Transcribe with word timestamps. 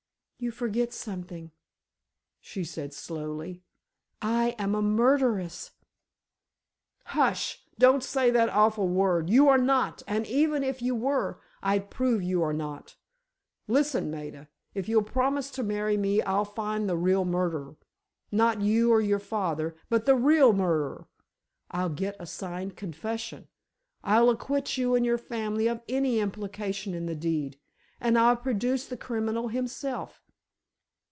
"You 0.43 0.49
forget 0.49 0.91
something," 0.91 1.51
she 2.39 2.63
said, 2.63 2.95
slowly. 2.95 3.61
"I 4.23 4.55
am 4.57 4.73
a 4.73 4.81
murderess!" 4.81 5.73
"Hush! 7.03 7.63
Don't 7.77 8.03
say 8.03 8.31
that 8.31 8.49
awful 8.49 8.87
word! 8.87 9.29
You 9.29 9.47
are 9.49 9.59
not—and 9.59 10.25
even 10.25 10.63
if 10.63 10.81
you 10.81 10.95
were, 10.95 11.39
I'll 11.61 11.81
prove 11.81 12.23
you 12.23 12.41
are 12.41 12.53
not! 12.53 12.95
Listen, 13.67 14.09
Maida, 14.09 14.47
if 14.73 14.89
you'll 14.89 15.03
promise 15.03 15.51
to 15.51 15.61
marry 15.63 15.95
me, 15.95 16.23
I'll 16.23 16.43
find 16.43 16.89
the 16.89 16.97
real 16.97 17.23
murderer—not 17.23 18.61
you 18.61 18.89
or 18.91 18.99
your 18.99 19.19
father, 19.19 19.75
but 19.91 20.07
the 20.07 20.15
real 20.15 20.53
murderer. 20.53 21.07
I'll 21.69 21.89
get 21.89 22.15
a 22.19 22.25
signed 22.25 22.75
confession—I'll 22.75 24.31
acquit 24.31 24.75
you 24.75 24.95
and 24.95 25.05
your 25.05 25.19
family 25.19 25.67
of 25.69 25.83
any 25.87 26.19
implication 26.19 26.95
in 26.95 27.05
the 27.05 27.13
deed, 27.13 27.59
and 27.99 28.17
I'll 28.17 28.35
produce 28.37 28.87
the 28.87 28.97
criminal 28.97 29.49
himself. 29.49 30.23